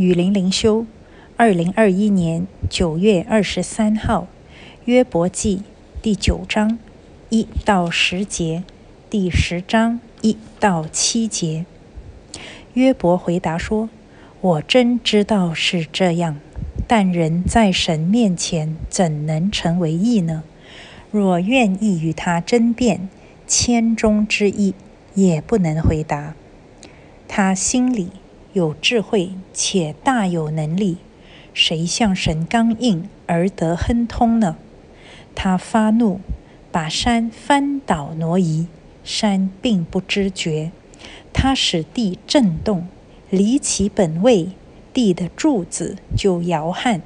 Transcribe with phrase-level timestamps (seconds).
[0.00, 0.86] 雨林灵修，
[1.36, 4.28] 二零二一年九月二十三号，
[4.86, 5.62] 约伯记
[6.00, 6.78] 第九章
[7.28, 8.64] 一到十节，
[9.10, 11.66] 第十章一到七节。
[12.72, 13.90] 约伯回答说
[14.40, 16.40] ：“我真知道是这样，
[16.88, 20.42] 但人在神面前怎能成为义呢？
[21.10, 23.10] 若愿意与他争辩，
[23.46, 24.72] 千中之一
[25.14, 26.34] 也不能回答。
[27.28, 28.08] 他心里。”
[28.52, 30.96] 有智慧且大有能力，
[31.54, 34.56] 谁向神刚硬而得亨通呢？
[35.36, 36.20] 他发怒，
[36.72, 38.66] 把山翻倒挪移，
[39.04, 40.72] 山并不知觉。
[41.32, 42.88] 他使地震动，
[43.30, 44.48] 离其本位，
[44.92, 47.02] 地的柱子就摇撼。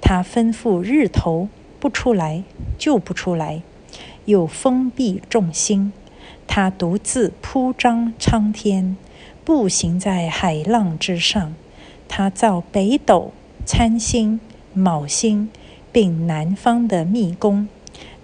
[0.00, 1.48] 他吩咐日头
[1.80, 2.44] 不出来，
[2.78, 3.62] 就不出来，
[4.26, 5.92] 又封闭众星。
[6.46, 8.96] 他独自铺张苍天。
[9.46, 11.54] 步行在海浪之上，
[12.08, 13.30] 他造北斗、
[13.64, 14.40] 参星、
[14.74, 15.48] 卯星，
[15.92, 17.68] 并南方的密宫。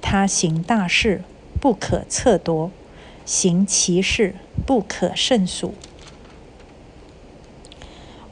[0.01, 1.23] 他行大事，
[1.61, 2.71] 不可测夺；
[3.25, 4.35] 行奇事，
[4.67, 5.75] 不可胜数。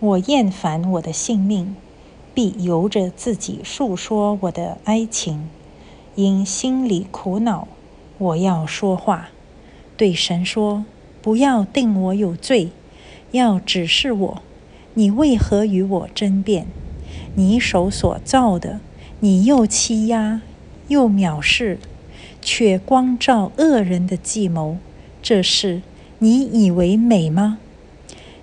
[0.00, 1.76] 我厌烦我的性命，
[2.34, 5.48] 必由着自己诉说我的哀情。
[6.16, 7.68] 因心里苦恼，
[8.18, 9.28] 我要说话，
[9.96, 10.84] 对神说：
[11.22, 12.70] 不要定我有罪。
[13.32, 14.42] 要指示我，
[14.94, 16.66] 你为何与我争辩？
[17.34, 18.80] 你手所造的，
[19.20, 20.40] 你又欺压
[20.88, 21.78] 又藐视，
[22.40, 24.78] 却光照恶人的计谋，
[25.22, 25.82] 这事
[26.18, 27.58] 你以为美吗？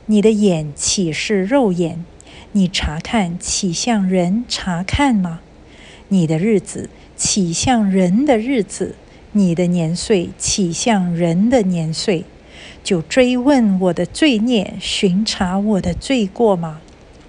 [0.05, 2.05] 你的眼岂是肉眼？
[2.53, 5.41] 你查看岂像人查看吗？
[6.07, 8.95] 你的日子岂像人的日子？
[9.33, 12.23] 你的年岁岂像人的年岁？
[12.87, 16.79] 就追问我的罪孽，巡查我的罪过吗？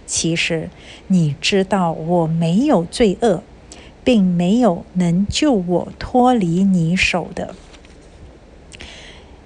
[0.06, 0.70] 其实
[1.08, 3.42] 你知道我没有罪恶，
[4.04, 7.56] 并没有能救我脱离你手的。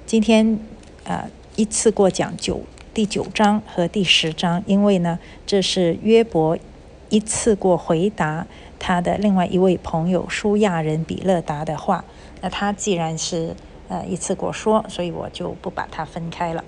[0.04, 0.58] 今天
[1.04, 2.60] 啊，一次过讲九
[2.92, 6.58] 第九章和第十章，因为呢，这是约伯
[7.08, 8.46] 一次过回答
[8.78, 12.04] 他的另外一位朋友舒亚人比勒达的话。
[12.42, 13.56] 那他既然是。
[13.88, 16.64] 呃，一次过说，所以我就不把它分开了。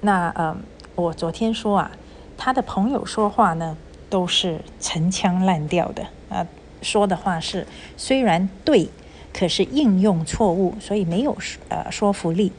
[0.00, 0.56] 那呃，
[0.96, 1.92] 我昨天说啊，
[2.36, 3.76] 他的朋友说话呢，
[4.10, 6.44] 都是陈腔滥调的啊，
[6.80, 8.88] 说的话是虽然对，
[9.32, 11.36] 可是应用错误，所以没有
[11.68, 12.50] 呃说服力。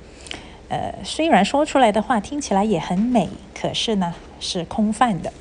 [0.69, 5.33] 呃，虽然说出来的话听起来也很美，可是呢是空泛的。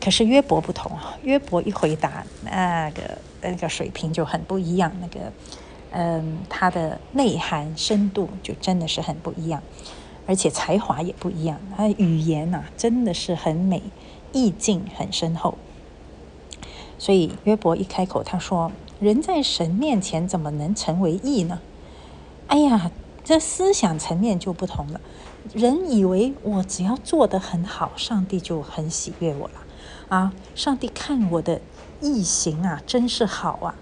[0.00, 0.90] 可是约伯不同，
[1.22, 5.32] 约伯一回答，那个那个水平就很不一样，那个。
[5.92, 9.62] 嗯，他的内涵深度就真的是很不一样，
[10.26, 11.60] 而且才华也不一样。
[11.76, 13.82] 他语言呐，真的是很美，
[14.32, 15.56] 意境很深厚。
[16.98, 21.60] 所以约伯一开口，他说：“人在神面前怎么能成为义呢？”
[22.48, 22.90] 哎呀，
[23.24, 25.00] 这思想层面就不同了。
[25.52, 29.54] 人以为我只要做得很好，上帝就很喜悦我了
[30.08, 30.32] 啊！
[30.54, 31.60] 上帝看我的
[32.00, 33.74] 义行啊，真是好啊！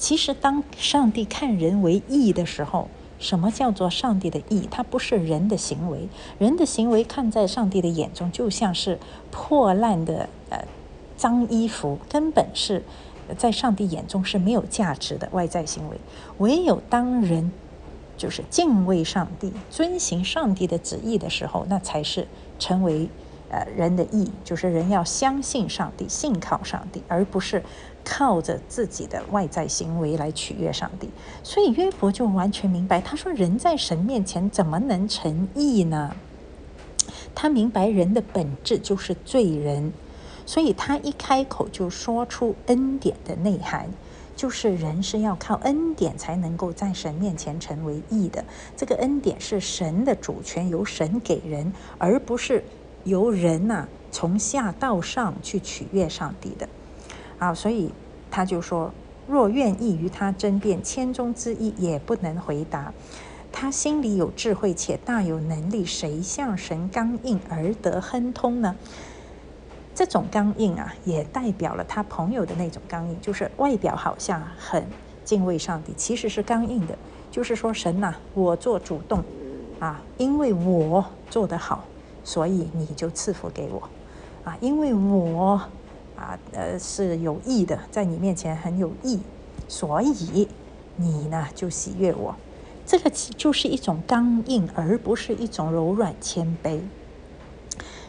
[0.00, 2.88] 其实，当上帝看人为义的时候，
[3.18, 4.66] 什么叫做上帝的义？
[4.70, 8.98] 它不是人的行为，人的行为看在上帝的眼中，就像是
[9.30, 10.64] 破烂的呃
[11.18, 12.82] 脏衣服，根本是
[13.36, 15.98] 在上帝眼中是没有价值的外在行为。
[16.38, 17.52] 唯有当人
[18.16, 22.26] 就是敬畏上帝、遵行上帝的旨意的时候，那才是
[22.58, 23.10] 成为
[23.50, 27.62] 呃人的义，就是人要相信上帝、信靠上帝，而不是。
[28.02, 31.10] 靠着自己的外在行为来取悦上帝，
[31.42, 32.98] 所以约伯就完全明白。
[32.98, 36.16] 他说：“人在神面前怎么能成义呢？”
[37.36, 39.92] 他明白人的本质就是罪人，
[40.46, 43.90] 所以他一开口就说出恩典的内涵，
[44.34, 48.42] 就是人是要靠恩典才能够在神面前成为义的。
[48.78, 52.64] 这个恩典是神的主权，由神给人，而不是
[53.04, 56.68] 由人呐从下到上去取悦上帝的。
[57.38, 57.90] 啊，所以
[58.30, 58.92] 他就说，
[59.26, 62.92] 若愿意与他争辩，千中之一也不能回答。
[63.52, 68.76] 他心里有智慧且大有能力，谁向神刚硬而得亨通呢？
[69.94, 74.86] 这种刚硬啊，也代表了他朋友的那种刚硬，就是外表好像很
[75.24, 76.96] 敬畏上帝，其实是刚硬的。
[77.30, 79.22] 就是说，神呐，我做主动
[79.78, 81.84] 啊，因为我做得好，
[82.24, 83.88] 所以你就赐福给我
[84.44, 85.60] 啊，因为我。
[86.16, 89.18] 啊，呃，是有益的，在你面前很有益，
[89.66, 90.46] 所以
[90.96, 92.36] 你呢就喜悦我。
[92.84, 96.78] 这个就是一种刚硬，而不是一种柔软谦卑。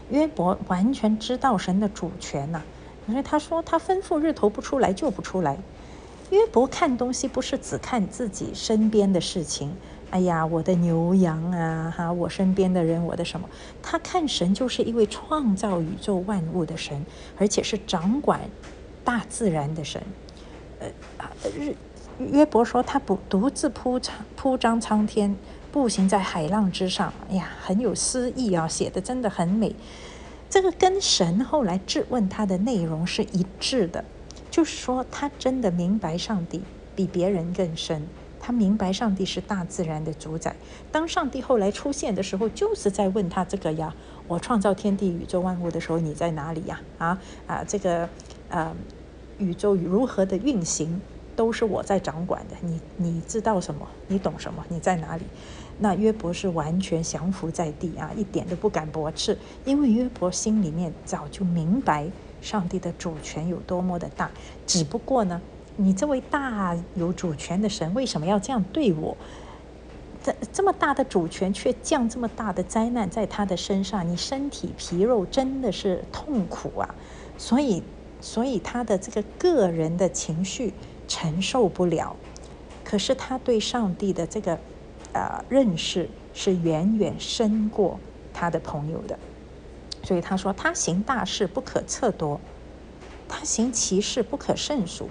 [0.09, 2.61] 约伯完全知道神的主权呐，
[3.05, 5.57] 所以他说他吩咐日头不出来就不出来。
[6.31, 9.71] 约伯看东西不是只看自己身边的事情，
[10.11, 13.49] 哎呀，我的牛羊啊，哈，我身边的人，我的什么？
[13.81, 17.03] 他看神就是一位创造宇宙万物的神，
[17.37, 18.41] 而且是掌管
[19.03, 20.01] 大自然的神。
[20.79, 20.87] 呃，
[21.57, 21.73] 日
[22.19, 25.35] 约伯说他不独自铺张铺张苍天，
[25.71, 29.73] 步行在海浪之上，哎呀，很有诗意啊，写的真的很美。
[30.49, 34.03] 这个跟神后来质问他的内容是一致的。
[34.49, 36.61] 就是说，他真的明白上帝
[36.93, 38.05] 比别人更深。
[38.41, 40.55] 他明白上帝是大自然的主宰。
[40.91, 43.93] 当上帝后来出现的时候，就是在问他这个呀：
[44.27, 46.81] 我创造天地宇宙万物的时候，你在哪里呀？
[46.97, 48.09] 啊啊，这个
[48.49, 48.75] 呃，
[49.37, 50.99] 宇宙如何的运行，
[51.35, 52.55] 都是我在掌管的。
[52.61, 53.87] 你你知道什么？
[54.07, 54.65] 你懂什么？
[54.67, 55.23] 你在哪里？
[55.77, 62.07] 那约伯是完全降服在地啊，一点都不敢驳斥，因为约伯心里面早就明白。
[62.41, 64.31] 上帝的主权有多么的大，
[64.65, 65.39] 只不过呢，
[65.77, 69.15] 你这位大有主权的神为什么要这样对我？
[70.23, 76.93] 这这么大的主权却降这么大的灾难在他的身上，你身体皮肉真的是痛苦啊！
[77.39, 77.81] 所以，
[78.21, 80.73] 所以他的这个个人的情绪
[81.07, 82.15] 承受不了。
[82.83, 84.59] 可是他对上帝的这个
[85.13, 87.99] 呃认识是远远深过
[88.31, 89.17] 他的朋友的。
[90.03, 92.39] 所以他说：“他行大事不可测多，
[93.27, 95.09] 他行奇事不可胜数。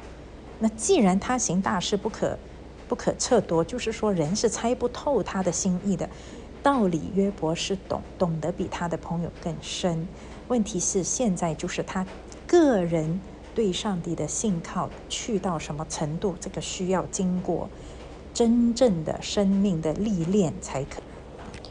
[0.61, 2.39] 那既然他行大事不可
[2.89, 6.09] 不可测夺，就是说人是猜不透他的心意的。
[6.63, 10.07] 道理约伯是懂，懂得比他的朋友更深。
[10.47, 12.07] 问题是现在就是他
[12.47, 13.21] 个人
[13.55, 17.69] 对上帝的信靠去到什么程度，这个需要经过
[18.33, 21.03] 真正的生命的历练才可。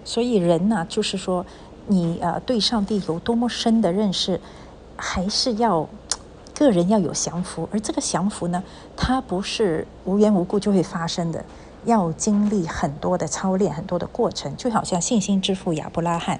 [0.04, 1.46] 所以人呢，就是说。”
[1.92, 4.40] 你呃对上帝有多么深的认识，
[4.96, 5.90] 还是要
[6.66, 8.64] 个人要有降服，而这个降服呢，
[8.96, 11.46] 它不是无缘无故就会发生的，
[11.86, 14.56] 要经历很多的操练，很多的过程。
[14.58, 16.40] 就好像信心之父亚伯拉罕，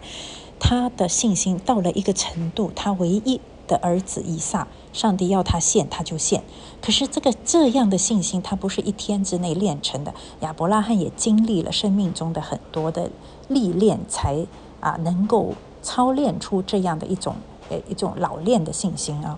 [0.60, 6.44] 他的信心到了一个程度，他唯一的儿子以撒，上帝要他献他就献。
[6.82, 10.14] 可是这个这样的信心，他不是一天之内练成的。
[10.42, 13.10] 亚伯拉罕也经历了生命中的很多的
[13.48, 14.46] 历练才。
[14.82, 17.36] 啊，能够操练出这样的一种
[17.70, 19.38] 呃一种老练的信心啊，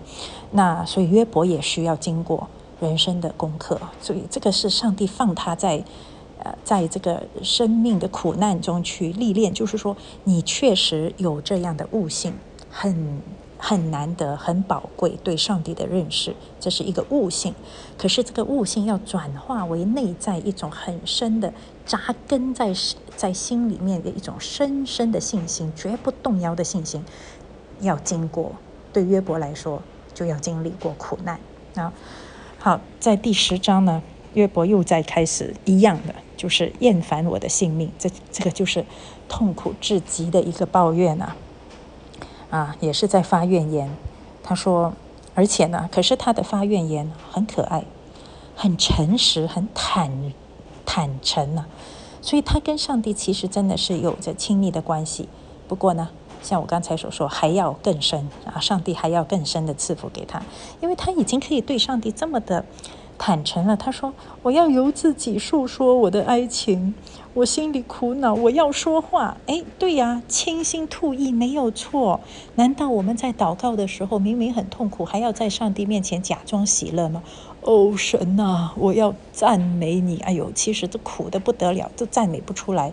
[0.50, 2.48] 那所以约伯也需要经过
[2.80, 5.84] 人生的功课，所以这个是上帝放他在
[6.38, 12.34] 呃在这个生命的苦难中去历练，就是说你确实有这样的悟性，
[12.68, 13.20] 很。
[13.64, 17.54] 很难得，很宝贵，对上帝的认识，这是一个悟性。
[17.96, 21.54] 可是这个悟性要转化为内在一种很深的
[21.86, 22.74] 扎根在
[23.14, 27.04] 在心里面的一种深深的信心，绝不动摇的信心，
[27.82, 28.52] 要经过。
[28.92, 29.82] 对约伯来说，
[30.14, 31.38] 就要经历过苦难
[31.74, 31.92] 啊。
[32.58, 34.02] 好，在第十章呢，
[34.34, 38.84] 约伯又在开始一样的，就是厌烦我的性命，这这个就是
[39.28, 41.36] 痛苦至极的一个抱怨啊。
[42.50, 43.90] 啊，也是在发怨言。
[44.42, 44.92] 他说，
[45.34, 47.84] 而且呢，可是他的发怨言很可爱，
[48.54, 50.34] 很诚实，很坦
[50.84, 51.64] 坦诚呐。
[52.20, 55.28] 所以他跟上帝其实真的是有着亲密的关系。
[55.66, 56.10] 不过呢，
[56.42, 60.42] 像我刚才所说，还要更深啊，上帝还要更深的赐福给他，
[60.80, 62.64] 因为他已经可以对上帝这么的。
[63.18, 66.92] 坦诚了，他说：“我要由自己诉说我的哀情，
[67.34, 72.18] 我心里苦恼，我要说话。”哎，对呀，倾心吐意没有错。
[72.56, 77.22] 难道我们在祷告的时候，明明很痛苦，还要在上帝面前假装喜乐吗？
[77.60, 80.18] 哦，神呐，我要赞美你。
[80.22, 82.92] 哎呦，其实这苦的不得了，都赞美不出来。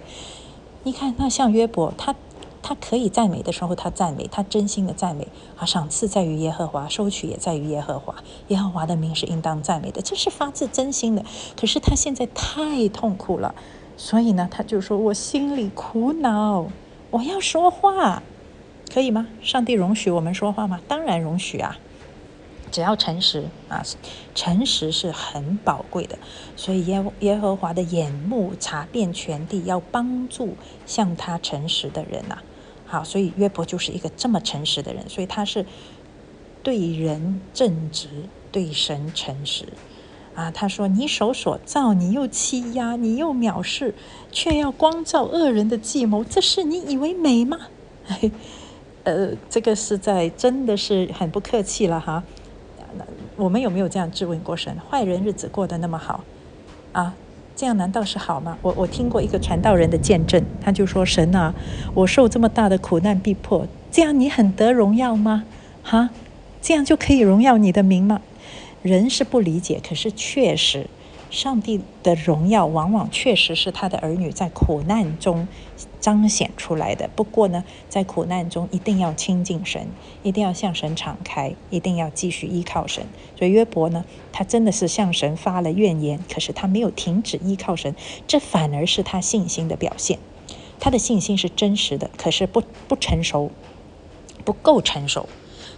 [0.84, 2.13] 你看，那像约伯，他。
[2.62, 5.66] 他可以赞美的时候，他赞美，他真心的赞美啊！
[5.66, 8.16] 赏赐在于耶和华，收取也在于耶和华。
[8.50, 11.24] 耶和华的名是应当赞美的，这是发自真心的。
[11.60, 13.56] 可是他现在太痛苦了，
[13.98, 16.68] 所以呢，他就说：“我心里苦恼，
[17.12, 18.22] 我要说话，
[18.94, 19.28] 可以吗？
[19.42, 20.82] 上帝容许我们说话吗？
[20.88, 21.78] 当然容许啊！
[22.72, 23.82] 只要诚实啊，
[24.36, 26.20] 诚实是很宝贵的。
[26.56, 32.38] 所以耶耶和华的眼目查遍全地，要帮助向他诚实的人呐。”
[32.89, 35.63] 好，所以约伯就是一个这么诚实的人，所以他是
[36.63, 38.08] 对人正直，
[38.51, 39.65] 对神诚实
[40.34, 40.50] 啊。
[40.50, 43.93] 他说：“你手所造，你又欺压，你又藐视，
[44.31, 47.60] 却要光照恶人的计谋，这是你以为美吗？”
[49.05, 52.24] 呃，这个是在真的是很不客气了哈。
[53.36, 54.75] 我们有没有这样质问过神？
[54.89, 56.24] 坏人日子过得那么好
[56.91, 57.13] 啊？
[57.60, 58.58] 这样难道是好吗？
[58.62, 61.54] 我我听过一个传道人的见证，他就说：“神啊，
[61.94, 65.44] 我受这么大的苦难逼迫，这样你很得荣耀吗？
[65.84, 66.10] 哈，
[66.62, 68.22] 这样就可以荣耀你的名吗？
[68.82, 70.88] 人是不理解，可是确实，
[71.30, 75.48] 上帝的荣耀往往确实是他的儿女在苦难中
[76.00, 77.10] 彰显出来的。
[77.16, 79.88] 不过呢，在苦难中一定要亲近神，
[80.24, 83.06] 一定要向神敞开，一定要继续依靠神。
[83.38, 87.96] 所以约伯呢，他真的是向神发了怨言，可是他没有停止依靠神，
[88.28, 90.18] 这反而是他信心的表现。
[90.80, 93.52] 他的信心是真实的，可是不不成熟，
[94.44, 95.30] 不够成熟。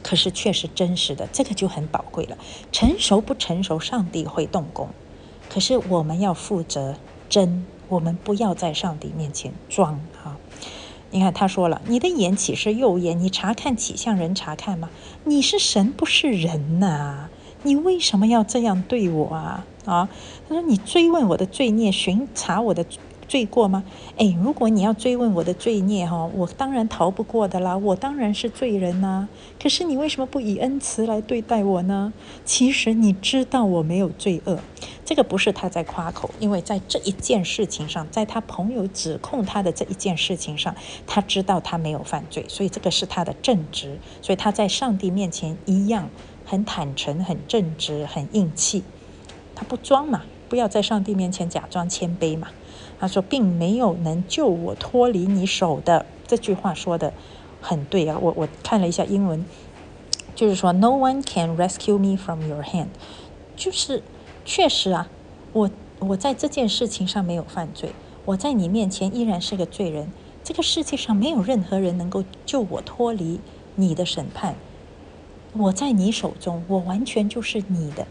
[0.04, 2.36] 可是却是真实的，这个就很宝贵了。
[2.72, 4.90] 成熟不成熟，上帝会动工。
[5.52, 6.96] 可是我们要负责
[7.28, 10.38] 真，我们不要在上帝面前装哈。
[11.10, 13.20] 你看他说了：“你的眼岂是右眼？
[13.20, 14.90] 你查看岂向人查看吗？
[15.26, 17.28] 你是神不是人呐？
[17.64, 19.66] 你为什么要这样对我啊？
[19.84, 20.08] 啊？”
[20.48, 22.86] 他说：“你追问我的罪孽，巡查我的。”
[23.32, 23.86] 罪过吗？
[24.18, 29.30] 哎，如果你要追问我的罪孽哈，我当然逃不过的啦，我当然是罪人呐。
[29.58, 32.12] 可是你为什么不以恩慈来对待我呢？
[32.44, 34.60] 其实你知道我没有罪恶，
[35.06, 40.76] 这个不是他在夸口，因为在这一件事情上，在他朋友指控他的这一件事情上，
[41.08, 46.10] 他知道他没有犯罪，所以这个是他的正直，所以他在上帝面前一样
[46.44, 48.84] 很坦诚、很正直、很硬气，
[49.56, 52.50] 他不装嘛，不要在上帝面前假装谦卑嘛。
[53.02, 57.12] 他说，并没有能救我脱离你手的这句话说的
[57.60, 58.16] 很对啊！
[58.22, 59.44] 我我看了一下英文，
[60.36, 62.90] 就是说，No one can rescue me from your hand，
[63.56, 64.04] 就是
[64.46, 65.10] 确实啊，
[65.52, 67.94] 我我在这件事情上没有犯罪，
[68.26, 70.12] 我在你面前依然是个罪人。
[70.44, 73.40] 这个世界上没有任何人能够救我脱离
[73.76, 74.54] 你的审判，
[75.54, 78.06] 我在你手中，我完全就是你的。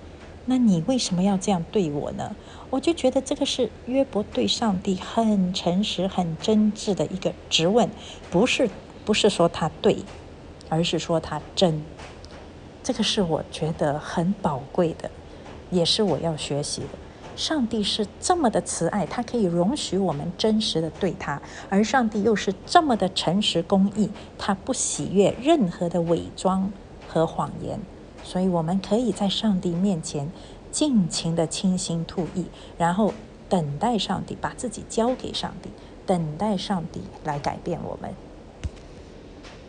[0.50, 2.34] 那你为什么要这样对我呢？
[2.70, 7.88] 我就觉得这个是约伯对上帝很诚实、很真挚的一个质问，
[8.32, 8.68] 不是
[9.04, 9.98] 不是说他对，
[10.68, 11.80] 而是说他真。
[12.82, 15.08] 这个是我觉得很宝贵的，
[15.70, 16.88] 也是我要学习的。
[17.36, 26.72] 上帝是这么的慈爱，他可以容许我们真实的对他，而上帝又是这么的诚实公义，他不喜悦任何的伪装
[27.06, 27.78] 和谎言。
[28.22, 30.30] 所以，我们可以在上帝面前
[30.70, 32.46] 尽情的倾心吐意，
[32.78, 33.12] 然后
[33.48, 35.70] 等待上帝把自己交给上帝，
[36.06, 38.14] 等待上帝来改变我们。